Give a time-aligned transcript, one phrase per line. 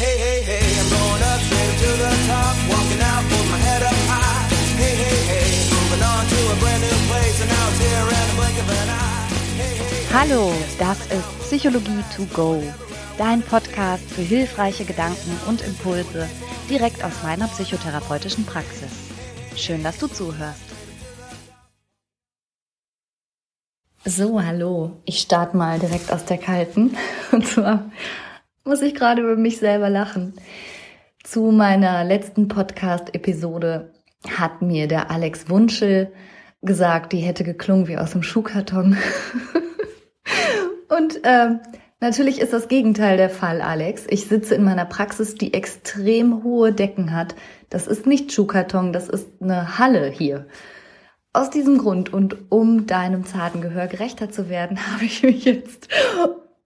[0.00, 3.82] Hey, hey, hey, I'm going up straight to the top, walking out with my head
[3.82, 4.48] up high.
[4.80, 8.24] Hey, hey, hey, moving on to a brand new place, and now it's here in
[8.24, 9.28] the blink of an eye.
[9.60, 10.14] Hey, hey, hey.
[10.14, 12.62] Hallo, das ist Psychologie to go,
[13.18, 16.30] dein Podcast für hilfreiche Gedanken und Impulse
[16.70, 18.88] direkt aus meiner psychotherapeutischen Praxis.
[19.54, 20.62] Schön, dass du zuhörst.
[24.06, 24.96] So, hallo.
[25.04, 26.96] Ich starte mal direkt aus der kalten.
[27.32, 27.90] Und zwar
[28.64, 30.34] muss ich gerade über mich selber lachen.
[31.22, 33.92] Zu meiner letzten Podcast-Episode
[34.28, 36.12] hat mir der Alex Wunschel
[36.62, 38.96] gesagt, die hätte geklungen wie aus dem Schuhkarton.
[40.88, 41.60] Und ähm,
[42.00, 44.06] natürlich ist das Gegenteil der Fall, Alex.
[44.08, 47.34] Ich sitze in meiner Praxis, die extrem hohe Decken hat.
[47.70, 50.46] Das ist nicht Schuhkarton, das ist eine Halle hier.
[51.32, 55.88] Aus diesem Grund und um deinem zarten Gehör gerechter zu werden, habe ich mich jetzt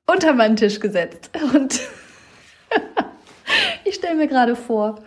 [0.07, 1.31] unter meinen Tisch gesetzt.
[1.55, 1.81] Und
[3.85, 5.03] ich stelle mir gerade vor,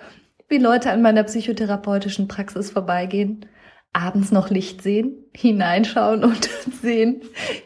[0.50, 3.46] wie Leute an meiner psychotherapeutischen Praxis vorbeigehen,
[3.94, 6.50] abends noch Licht sehen, hineinschauen und
[6.82, 7.22] sehen,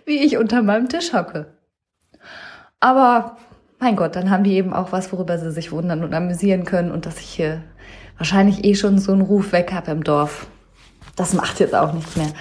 [0.06, 1.58] wie ich unter meinem Tisch hocke.
[2.80, 3.38] Aber
[3.80, 6.91] mein Gott, dann haben die eben auch was, worüber sie sich wundern und amüsieren können
[6.91, 7.63] und dass ich hier
[8.17, 10.47] wahrscheinlich eh schon so einen Ruf weg habe im Dorf.
[11.16, 12.31] Das macht jetzt auch nichts mehr.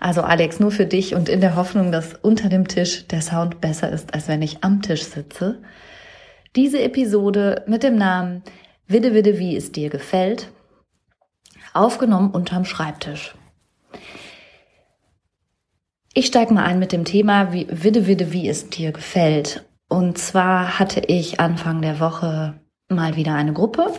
[0.00, 3.60] Also Alex, nur für dich und in der Hoffnung, dass unter dem Tisch der Sound
[3.60, 5.60] besser ist, als wenn ich am Tisch sitze.
[6.56, 8.42] Diese Episode mit dem Namen
[8.86, 10.50] Widde Widde, wie es dir gefällt,
[11.74, 13.34] aufgenommen unterm Schreibtisch.
[16.14, 19.64] Ich steige mal ein mit dem Thema wie, Widde Widde, wie es dir gefällt.
[19.88, 23.92] Und zwar hatte ich Anfang der Woche mal wieder eine Gruppe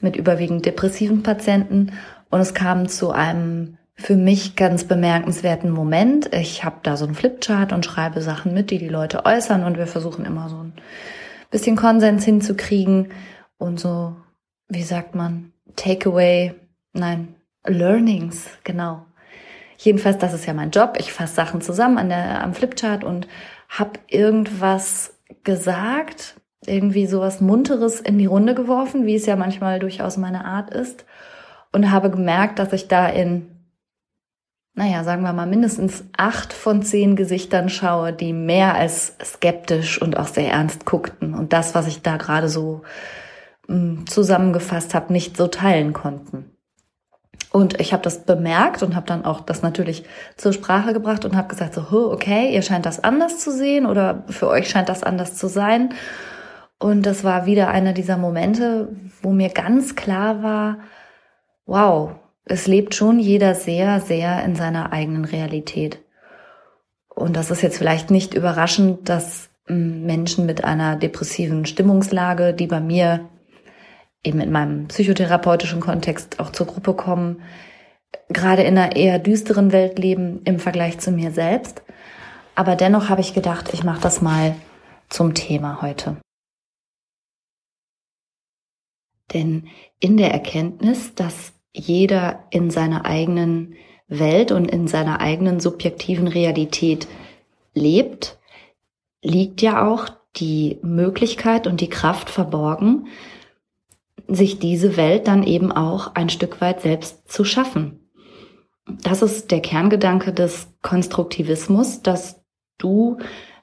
[0.00, 1.92] mit überwiegend depressiven Patienten
[2.34, 6.34] und es kam zu einem für mich ganz bemerkenswerten Moment.
[6.34, 9.78] Ich habe da so einen Flipchart und schreibe Sachen mit, die die Leute äußern und
[9.78, 10.72] wir versuchen immer so ein
[11.52, 13.12] bisschen Konsens hinzukriegen
[13.56, 14.16] und so,
[14.66, 16.56] wie sagt man, Takeaway,
[16.92, 19.06] nein, Learnings, genau.
[19.76, 20.96] Jedenfalls, das ist ja mein Job.
[20.98, 23.28] Ich fasse Sachen zusammen an der, am Flipchart und
[23.68, 26.34] habe irgendwas gesagt,
[26.66, 31.04] irgendwie sowas Munteres in die Runde geworfen, wie es ja manchmal durchaus meine Art ist
[31.74, 33.50] und habe gemerkt, dass ich da in,
[34.74, 40.16] naja, sagen wir mal, mindestens acht von zehn Gesichtern schaue, die mehr als skeptisch und
[40.16, 42.82] auch sehr ernst guckten und das, was ich da gerade so
[43.66, 46.50] mh, hm, zusammengefasst habe, nicht so teilen konnten.
[47.50, 50.04] Und ich habe das bemerkt und habe dann auch das natürlich
[50.36, 54.24] zur Sprache gebracht und habe gesagt, so, okay, ihr scheint das anders zu sehen oder
[54.28, 55.90] für euch scheint das anders zu sein.
[56.78, 58.88] Und das war wieder einer dieser Momente,
[59.22, 60.78] wo mir ganz klar war,
[61.66, 62.12] wow,
[62.44, 65.98] es lebt schon jeder sehr, sehr in seiner eigenen Realität.
[67.08, 72.66] Und das ist jetzt vielleicht nicht überraschend, dass hm, Menschen mit einer depressiven Stimmungslage, die
[72.66, 73.28] bei mir
[74.22, 77.42] eben in meinem psychotherapeutischen Kontext auch zur Gruppe kommen,
[78.28, 81.82] gerade in einer eher düsteren Welt leben im Vergleich zu mir selbst.
[82.54, 84.54] Aber dennoch habe ich gedacht, ich mache das mal
[85.08, 86.16] zum Thema heute.
[89.34, 89.68] Denn
[90.00, 93.74] in der Erkenntnis, dass jeder in seiner eigenen
[94.06, 97.08] Welt und in seiner eigenen subjektiven Realität
[97.74, 98.38] lebt,
[99.22, 103.08] liegt ja auch die Möglichkeit und die Kraft verborgen,
[104.28, 108.00] sich diese Welt dann eben auch ein Stück weit selbst zu schaffen.
[108.86, 112.42] Das ist der Kerngedanke des Konstruktivismus, dass
[112.78, 113.18] du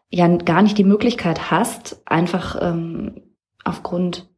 [0.10, 3.22] ja gar nicht die Möglichkeit hast, einfach ähm,
[3.64, 4.31] aufgrund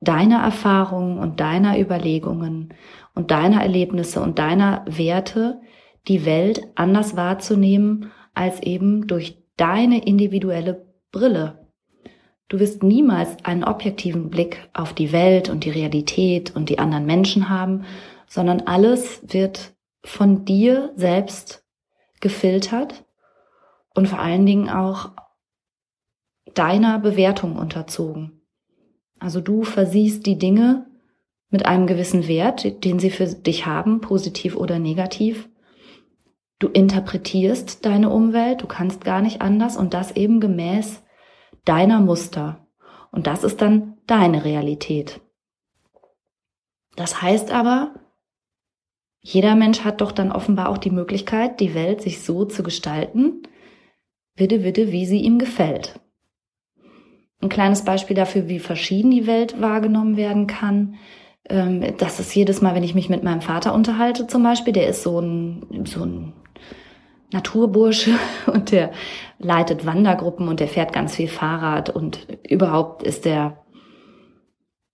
[0.00, 2.74] deiner Erfahrungen und deiner Überlegungen
[3.14, 5.60] und deiner Erlebnisse und deiner Werte
[6.08, 11.66] die Welt anders wahrzunehmen als eben durch deine individuelle Brille.
[12.48, 17.06] Du wirst niemals einen objektiven Blick auf die Welt und die Realität und die anderen
[17.06, 17.84] Menschen haben,
[18.26, 21.64] sondern alles wird von dir selbst
[22.20, 23.04] gefiltert
[23.94, 25.10] und vor allen Dingen auch
[26.54, 28.39] deiner Bewertung unterzogen.
[29.20, 30.86] Also du versiehst die Dinge
[31.50, 35.48] mit einem gewissen Wert, den sie für dich haben, positiv oder negativ.
[36.58, 41.02] Du interpretierst deine Umwelt, du kannst gar nicht anders und das eben gemäß
[41.64, 42.66] deiner Muster.
[43.12, 45.20] Und das ist dann deine Realität.
[46.96, 47.94] Das heißt aber,
[49.20, 53.42] jeder Mensch hat doch dann offenbar auch die Möglichkeit, die Welt sich so zu gestalten,
[54.34, 56.00] widde, widde, wie sie ihm gefällt.
[57.42, 60.96] Ein kleines Beispiel dafür, wie verschieden die Welt wahrgenommen werden kann.
[61.48, 64.88] Ähm, das ist jedes Mal, wenn ich mich mit meinem Vater unterhalte zum Beispiel, der
[64.88, 66.32] ist so ein, so ein
[67.32, 68.12] Naturbursche
[68.46, 68.92] und der
[69.38, 73.56] leitet Wandergruppen und der fährt ganz viel Fahrrad und überhaupt ist der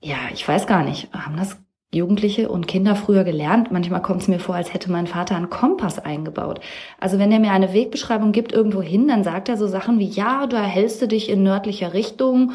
[0.07, 1.59] ja, ich weiß gar nicht, haben das
[1.94, 3.71] Jugendliche und Kinder früher gelernt.
[3.71, 6.61] Manchmal kommt es mir vor, als hätte mein Vater einen Kompass eingebaut.
[7.00, 10.09] Also wenn er mir eine Wegbeschreibung gibt irgendwo hin, dann sagt er so Sachen wie,
[10.09, 12.53] ja, du erhältst du dich in nördlicher Richtung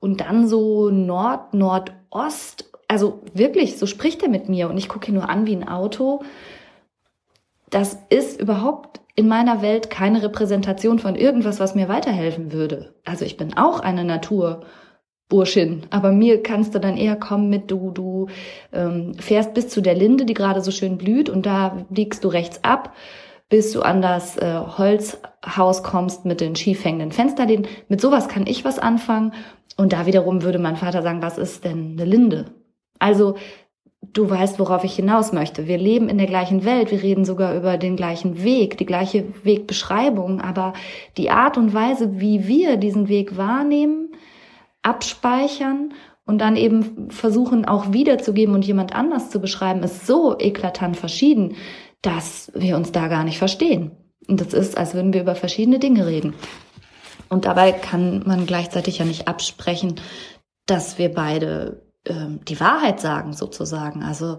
[0.00, 2.70] und dann so Nord, Nordost.
[2.88, 5.68] Also wirklich, so spricht er mit mir und ich gucke ihn nur an wie ein
[5.68, 6.22] Auto.
[7.70, 12.94] Das ist überhaupt in meiner Welt keine Repräsentation von irgendwas, was mir weiterhelfen würde.
[13.04, 14.64] Also ich bin auch eine Natur.
[15.32, 15.84] Burschin.
[15.88, 18.26] Aber mir kannst du dann eher kommen mit, du, du
[18.70, 22.28] ähm, fährst bis zu der Linde, die gerade so schön blüht und da biegst du
[22.28, 22.94] rechts ab,
[23.48, 27.66] bis du an das äh, Holzhaus kommst mit den schief hängenden Fensterläden.
[27.88, 29.32] Mit sowas kann ich was anfangen.
[29.78, 32.44] Und da wiederum würde mein Vater sagen, was ist denn eine Linde?
[32.98, 33.36] Also
[34.12, 35.66] du weißt, worauf ich hinaus möchte.
[35.66, 39.24] Wir leben in der gleichen Welt, wir reden sogar über den gleichen Weg, die gleiche
[39.44, 40.74] Wegbeschreibung, aber
[41.16, 44.01] die Art und Weise, wie wir diesen Weg wahrnehmen,
[44.82, 45.94] abspeichern
[46.24, 51.56] und dann eben versuchen auch wiederzugeben und jemand anders zu beschreiben, ist so eklatant verschieden,
[52.00, 53.92] dass wir uns da gar nicht verstehen.
[54.28, 56.34] Und das ist, als würden wir über verschiedene Dinge reden.
[57.28, 60.00] Und dabei kann man gleichzeitig ja nicht absprechen,
[60.66, 64.02] dass wir beide äh, die Wahrheit sagen, sozusagen.
[64.02, 64.38] Also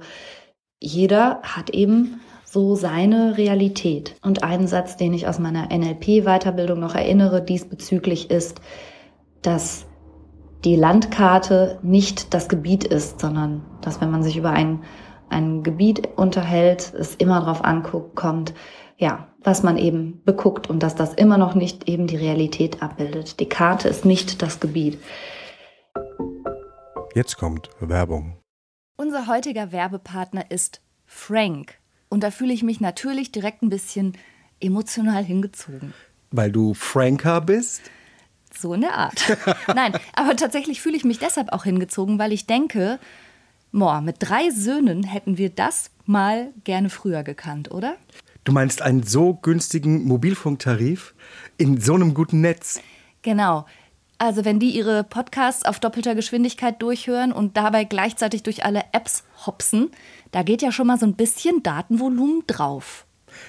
[0.79, 4.15] jeder hat eben so seine Realität.
[4.21, 8.61] Und ein Satz, den ich aus meiner NLP-Weiterbildung noch erinnere diesbezüglich ist,
[9.41, 9.87] dass
[10.63, 14.83] die Landkarte nicht das Gebiet ist, sondern dass wenn man sich über ein,
[15.29, 18.53] ein Gebiet unterhält, es immer darauf ankommt,
[18.97, 23.39] ja, was man eben beguckt und dass das immer noch nicht eben die Realität abbildet.
[23.39, 24.97] Die Karte ist nicht das Gebiet.
[27.13, 28.37] Jetzt kommt Werbung.
[28.95, 31.79] Unser heutiger Werbepartner ist Frank.
[32.09, 34.13] Und da fühle ich mich natürlich direkt ein bisschen
[34.59, 35.93] emotional hingezogen.
[36.31, 37.81] Weil du Franker bist?
[38.57, 39.37] So in der Art.
[39.67, 42.99] Nein, aber tatsächlich fühle ich mich deshalb auch hingezogen, weil ich denke,
[43.71, 47.95] boah, mit drei Söhnen hätten wir das mal gerne früher gekannt, oder?
[48.43, 51.13] Du meinst einen so günstigen Mobilfunktarif
[51.57, 52.81] in so einem guten Netz?
[53.21, 53.65] Genau.
[54.17, 59.23] Also wenn die ihre Podcasts auf doppelter Geschwindigkeit durchhören und dabei gleichzeitig durch alle Apps
[59.45, 59.91] hopsen,
[60.31, 63.05] da geht ja schon mal so ein bisschen Datenvolumen drauf.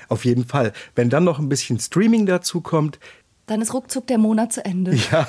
[0.08, 0.72] Auf jeden Fall.
[0.94, 2.98] Wenn dann noch ein bisschen Streaming dazu kommt,
[3.46, 4.96] dann ist ruckzuck der Monat zu Ende.
[5.10, 5.26] Ja.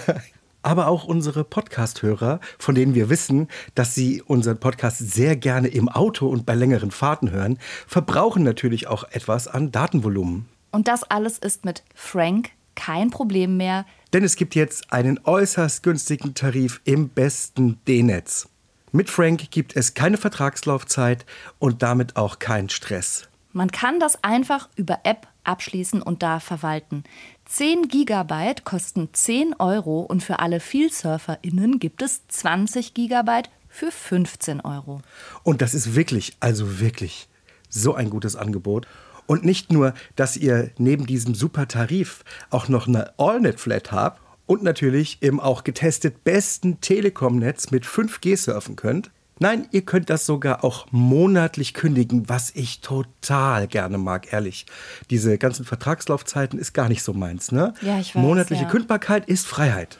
[0.62, 5.90] Aber auch unsere Podcast-Hörer, von denen wir wissen, dass sie unseren Podcast sehr gerne im
[5.90, 10.48] Auto und bei längeren Fahrten hören, verbrauchen natürlich auch etwas an Datenvolumen.
[10.72, 13.86] Und das alles ist mit Frank kein Problem mehr.
[14.12, 18.50] Denn es gibt jetzt einen äußerst günstigen Tarif im besten D-Netz.
[18.92, 21.26] Mit Frank gibt es keine Vertragslaufzeit
[21.60, 23.28] und damit auch keinen Stress.
[23.52, 27.04] Man kann das einfach über App abschließen und da verwalten.
[27.46, 34.62] 10 Gigabyte kosten 10 Euro und für alle VielsurferInnen gibt es 20 Gigabyte für 15
[34.62, 35.02] Euro.
[35.44, 37.28] Und das ist wirklich, also wirklich
[37.70, 38.88] so ein gutes Angebot.
[39.28, 44.64] Und nicht nur, dass ihr neben diesem super Tarif auch noch eine AllNet-Flat habt und
[44.64, 50.64] natürlich im auch getestet besten Telekom-Netz mit 5G surfen könnt, Nein, ihr könnt das sogar
[50.64, 54.66] auch monatlich kündigen, was ich total gerne mag, ehrlich.
[55.10, 57.74] Diese ganzen Vertragslaufzeiten ist gar nicht so meins, ne?
[57.82, 58.22] Ja, ich weiß.
[58.22, 58.70] Monatliche ja.
[58.70, 59.98] Kündbarkeit ist Freiheit.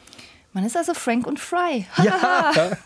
[0.54, 1.84] Man ist also Frank und Fry.
[2.02, 2.78] Ja.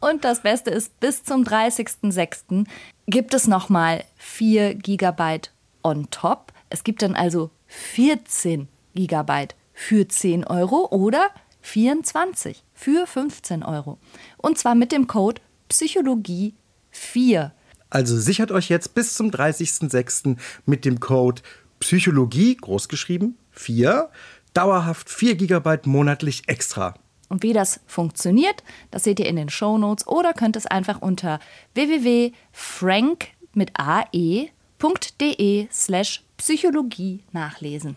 [0.00, 2.66] und das Beste ist, bis zum 30.06.
[3.06, 6.52] gibt es nochmal 4 Gigabyte on top.
[6.68, 11.30] Es gibt dann also 14 Gigabyte für 10 Euro oder
[11.62, 13.98] 24 für 15 Euro.
[14.38, 16.54] Und zwar mit dem Code Psychologie
[16.90, 17.52] 4.
[17.90, 20.36] Also sichert euch jetzt bis zum 30.06.
[20.64, 21.42] mit dem Code
[21.80, 24.08] Psychologie, großgeschrieben, 4,
[24.54, 26.94] dauerhaft 4 GB monatlich extra.
[27.28, 31.38] Und wie das funktioniert, das seht ihr in den Shownotes oder könnt es einfach unter
[31.74, 37.96] www.frank mit ae.de slash Psychologie nachlesen.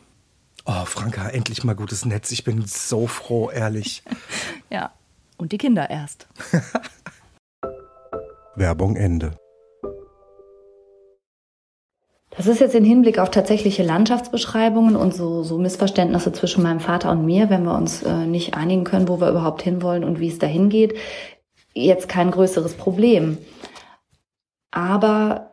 [0.65, 2.31] Oh, Franka, endlich mal gutes Netz.
[2.31, 4.03] Ich bin so froh, ehrlich.
[4.69, 4.91] Ja,
[5.37, 6.27] und die Kinder erst.
[8.55, 9.37] Werbung Ende.
[12.31, 17.11] Das ist jetzt im Hinblick auf tatsächliche Landschaftsbeschreibungen und so, so Missverständnisse zwischen meinem Vater
[17.11, 20.29] und mir, wenn wir uns äh, nicht einigen können, wo wir überhaupt hinwollen und wie
[20.29, 20.97] es dahin geht,
[21.75, 23.37] jetzt kein größeres Problem.
[24.71, 25.51] Aber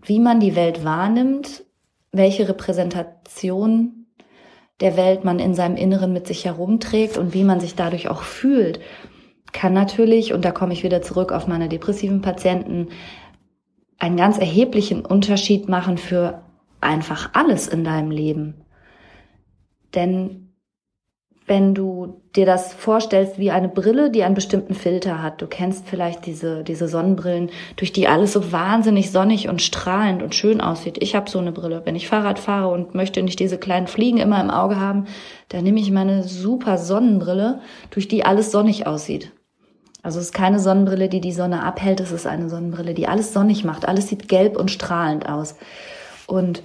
[0.00, 1.64] wie man die Welt wahrnimmt,
[2.12, 4.06] welche Repräsentation
[4.80, 8.22] der Welt man in seinem Inneren mit sich herumträgt und wie man sich dadurch auch
[8.22, 8.80] fühlt,
[9.52, 12.88] kann natürlich, und da komme ich wieder zurück auf meine depressiven Patienten,
[13.98, 16.42] einen ganz erheblichen Unterschied machen für
[16.80, 18.64] einfach alles in deinem Leben.
[19.94, 20.41] Denn
[21.46, 25.42] wenn du dir das vorstellst wie eine Brille, die einen bestimmten Filter hat.
[25.42, 30.34] Du kennst vielleicht diese, diese Sonnenbrillen, durch die alles so wahnsinnig sonnig und strahlend und
[30.34, 30.98] schön aussieht.
[31.00, 31.82] Ich habe so eine Brille.
[31.84, 35.06] Wenn ich Fahrrad fahre und möchte nicht diese kleinen Fliegen immer im Auge haben,
[35.48, 39.32] dann nehme ich meine super Sonnenbrille, durch die alles sonnig aussieht.
[40.02, 43.32] Also es ist keine Sonnenbrille, die die Sonne abhält, es ist eine Sonnenbrille, die alles
[43.32, 43.86] sonnig macht.
[43.86, 45.56] Alles sieht gelb und strahlend aus.
[46.26, 46.62] Und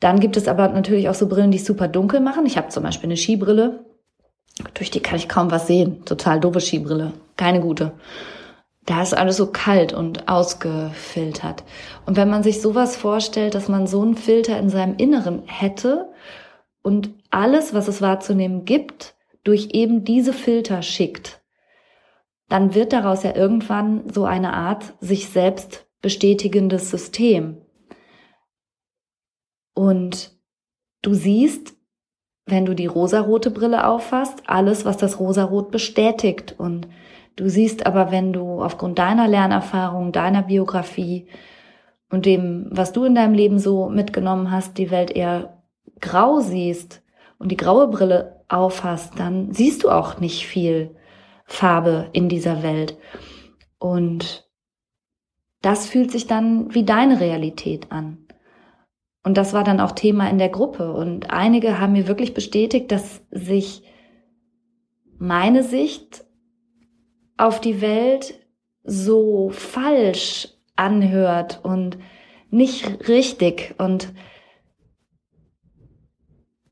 [0.00, 2.46] dann gibt es aber natürlich auch so Brillen, die super dunkel machen.
[2.46, 3.84] Ich habe zum Beispiel eine Skibrille,
[4.74, 6.04] durch die kann ich kaum was sehen.
[6.04, 7.12] Total doofe Skibrille.
[7.36, 7.92] Keine gute.
[8.86, 11.64] Da ist alles so kalt und ausgefiltert.
[12.06, 16.08] Und wenn man sich sowas vorstellt, dass man so einen Filter in seinem Inneren hätte
[16.82, 19.14] und alles, was es wahrzunehmen gibt,
[19.44, 21.40] durch eben diese Filter schickt,
[22.48, 27.58] dann wird daraus ja irgendwann so eine Art sich selbst bestätigendes System.
[29.72, 30.32] Und
[31.02, 31.74] du siehst,
[32.46, 36.54] wenn du die rosarote Brille auffasst, alles, was das Rosarot bestätigt.
[36.58, 36.88] Und
[37.36, 41.26] du siehst aber, wenn du aufgrund deiner Lernerfahrung, deiner Biografie
[42.10, 45.62] und dem, was du in deinem Leben so mitgenommen hast, die Welt eher
[46.00, 47.02] grau siehst
[47.38, 50.96] und die graue Brille aufhast, dann siehst du auch nicht viel
[51.44, 52.96] Farbe in dieser Welt.
[53.78, 54.48] Und
[55.62, 58.26] das fühlt sich dann wie deine Realität an.
[59.22, 60.92] Und das war dann auch Thema in der Gruppe.
[60.92, 63.82] Und einige haben mir wirklich bestätigt, dass sich
[65.18, 66.24] meine Sicht
[67.36, 68.34] auf die Welt
[68.82, 71.98] so falsch anhört und
[72.50, 74.12] nicht richtig und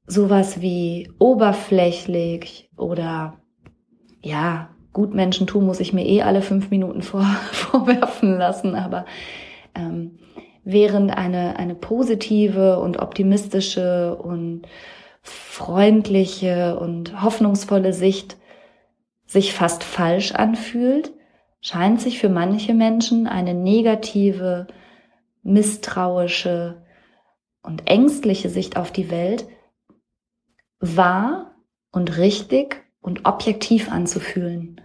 [0.06, 3.40] sowas wie oberflächlich oder
[4.22, 9.04] ja, Gutmenschentum muss ich mir eh alle fünf Minuten vor, vorwerfen lassen, aber
[9.74, 10.18] ähm,
[10.68, 14.66] während eine, eine positive und optimistische und
[15.22, 18.36] freundliche und hoffnungsvolle Sicht
[19.26, 21.10] sich fast falsch anfühlt,
[21.62, 24.66] scheint sich für manche Menschen eine negative,
[25.42, 26.82] misstrauische
[27.62, 29.46] und ängstliche Sicht auf die Welt
[30.80, 31.54] wahr
[31.92, 34.82] und richtig und objektiv anzufühlen.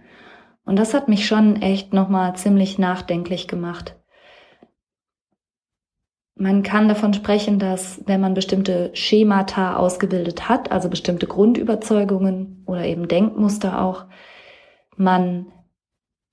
[0.64, 3.96] Und das hat mich schon echt nochmal ziemlich nachdenklich gemacht.
[6.36, 12.84] Man kann davon sprechen, dass wenn man bestimmte Schemata ausgebildet hat, also bestimmte Grundüberzeugungen oder
[12.84, 14.06] eben Denkmuster auch,
[14.96, 15.46] man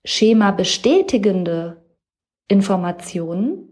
[0.04, 1.86] Schema bestätigende
[2.48, 3.72] Informationen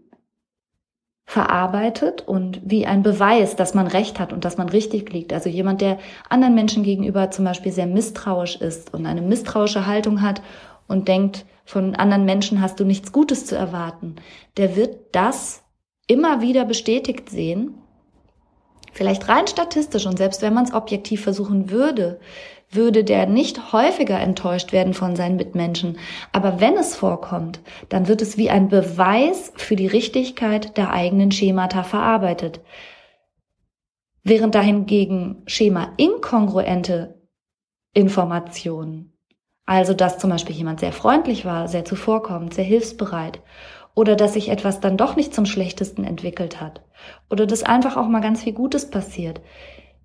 [1.24, 5.32] verarbeitet und wie ein Beweis, dass man recht hat und dass man richtig liegt.
[5.32, 10.22] Also jemand, der anderen Menschen gegenüber zum Beispiel sehr misstrauisch ist und eine misstrauische Haltung
[10.22, 10.42] hat
[10.88, 14.16] und denkt, von anderen Menschen hast du nichts Gutes zu erwarten,
[14.56, 15.62] der wird das
[16.10, 17.74] immer wieder bestätigt sehen,
[18.92, 22.18] vielleicht rein statistisch und selbst wenn man es objektiv versuchen würde,
[22.68, 25.98] würde der nicht häufiger enttäuscht werden von seinen Mitmenschen.
[26.32, 31.30] Aber wenn es vorkommt, dann wird es wie ein Beweis für die Richtigkeit der eigenen
[31.30, 32.60] Schemata verarbeitet.
[34.24, 37.20] Während dahingegen Schema inkongruente
[37.94, 39.12] Informationen,
[39.64, 43.40] also dass zum Beispiel jemand sehr freundlich war, sehr zuvorkommend, sehr hilfsbereit
[44.00, 46.80] oder dass sich etwas dann doch nicht zum Schlechtesten entwickelt hat
[47.28, 49.42] oder dass einfach auch mal ganz viel Gutes passiert.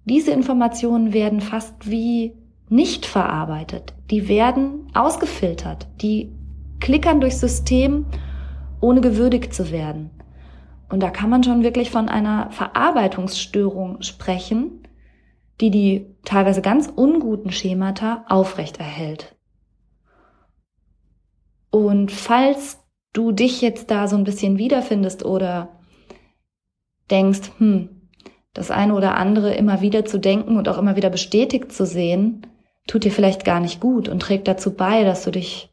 [0.03, 2.33] Diese Informationen werden fast wie
[2.67, 3.93] nicht verarbeitet.
[4.11, 5.87] Die werden ausgefiltert.
[6.01, 6.35] Die
[6.81, 8.05] klickern durchs System,
[8.81, 10.09] ohne gewürdigt zu werden.
[10.89, 14.85] Und da kann man schon wirklich von einer Verarbeitungsstörung sprechen,
[15.61, 19.37] die die teilweise ganz unguten Schemata aufrechterhält.
[21.71, 22.84] Und falls
[23.15, 25.79] du dich jetzt da so ein bisschen wiederfindest oder
[27.09, 28.09] denkst, hm,
[28.53, 32.47] das eine oder andere immer wieder zu denken und auch immer wieder bestätigt zu sehen,
[32.87, 35.69] tut dir vielleicht gar nicht gut und trägt dazu bei, dass du dich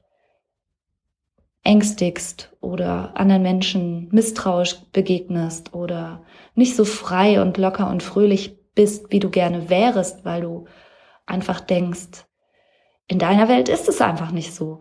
[1.64, 9.12] ängstigst oder anderen Menschen misstrauisch begegnest oder nicht so frei und locker und fröhlich bist,
[9.12, 10.66] wie du gerne wärest, weil du
[11.24, 12.26] einfach denkst,
[13.06, 14.80] in deiner Welt ist es einfach nicht so.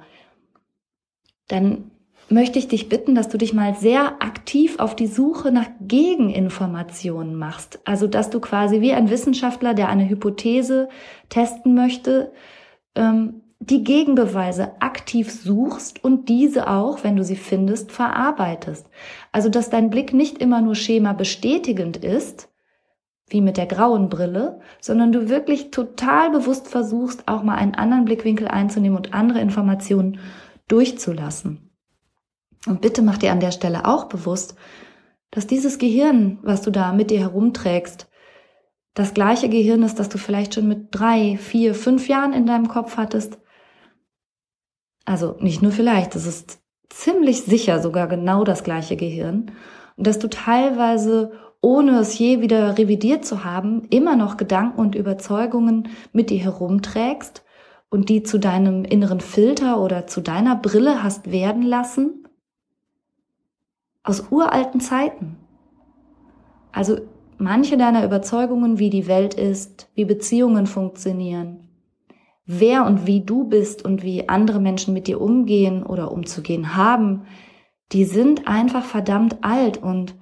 [1.47, 1.91] Dann
[2.31, 7.35] möchte ich dich bitten, dass du dich mal sehr aktiv auf die Suche nach Gegeninformationen
[7.35, 7.79] machst.
[7.85, 10.89] Also, dass du quasi wie ein Wissenschaftler, der eine Hypothese
[11.29, 12.31] testen möchte,
[12.95, 18.87] ähm, die Gegenbeweise aktiv suchst und diese auch, wenn du sie findest, verarbeitest.
[19.31, 22.49] Also, dass dein Blick nicht immer nur Schema bestätigend ist,
[23.27, 28.05] wie mit der grauen Brille, sondern du wirklich total bewusst versuchst, auch mal einen anderen
[28.05, 30.19] Blickwinkel einzunehmen und andere Informationen
[30.67, 31.70] durchzulassen.
[32.67, 34.55] Und bitte mach dir an der Stelle auch bewusst,
[35.31, 38.07] dass dieses Gehirn, was du da mit dir herumträgst,
[38.93, 42.67] das gleiche Gehirn ist, das du vielleicht schon mit drei, vier, fünf Jahren in deinem
[42.67, 43.39] Kopf hattest.
[45.05, 49.51] Also nicht nur vielleicht, es ist ziemlich sicher sogar genau das gleiche Gehirn.
[49.95, 54.95] Und dass du teilweise, ohne es je wieder revidiert zu haben, immer noch Gedanken und
[54.95, 57.43] Überzeugungen mit dir herumträgst
[57.89, 62.27] und die zu deinem inneren Filter oder zu deiner Brille hast werden lassen.
[64.03, 65.37] Aus uralten Zeiten.
[66.71, 66.97] Also
[67.37, 71.67] manche deiner Überzeugungen, wie die Welt ist, wie Beziehungen funktionieren,
[72.45, 77.23] wer und wie du bist und wie andere Menschen mit dir umgehen oder umzugehen haben,
[77.91, 80.15] die sind einfach verdammt alt und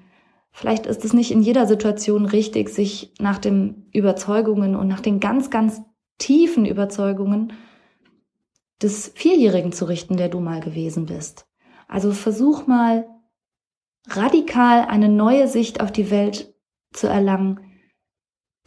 [0.51, 5.19] vielleicht ist es nicht in jeder Situation richtig, sich nach den Überzeugungen und nach den
[5.19, 5.81] ganz, ganz
[6.17, 7.53] tiefen Überzeugungen
[8.81, 11.47] des Vierjährigen zu richten, der du mal gewesen bist.
[11.87, 13.07] Also versuch mal
[14.07, 16.53] radikal eine neue Sicht auf die Welt
[16.93, 17.59] zu erlangen,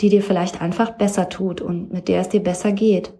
[0.01, 3.15] die dir vielleicht einfach besser tut und mit der es dir besser geht.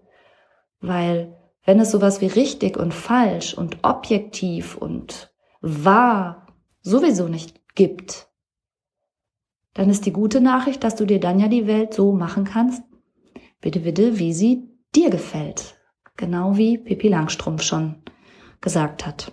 [0.79, 6.47] Weil wenn es sowas wie richtig und falsch und objektiv und wahr
[6.81, 8.27] sowieso nicht gibt,
[9.73, 12.83] dann ist die gute Nachricht, dass du dir dann ja die Welt so machen kannst,
[13.61, 15.75] bitte, bitte, wie sie dir gefällt.
[16.15, 18.03] Genau wie Pippi Langstrumpf schon
[18.61, 19.31] gesagt hat.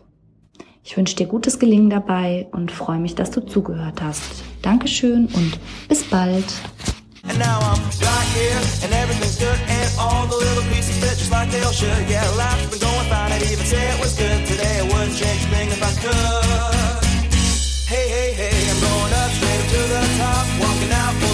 [0.83, 4.43] Ich wünsche dir gutes Gelingen dabei und freue mich, dass du zugehört hast.
[4.63, 5.59] Dankeschön und
[5.89, 6.45] bis bald.
[7.29, 11.31] And now I'm right here, and everything's good, and all the little pieces fit just
[11.31, 12.09] like they all should.
[12.09, 14.81] Yeah, life's been going fine, I'd even say it was good today.
[14.81, 17.05] I wouldn't change a thing if I could.
[17.87, 21.30] Hey, hey, hey, I'm going up straight to the top, walking out.